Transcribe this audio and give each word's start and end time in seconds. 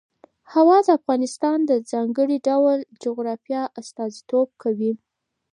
هوا 0.53 0.77
د 0.85 0.87
افغانستان 0.99 1.57
د 1.65 1.71
ځانګړي 1.91 2.37
ډول 2.49 2.77
جغرافیه 3.03 3.63
استازیتوب 3.81 4.47
کوي. 4.63 4.93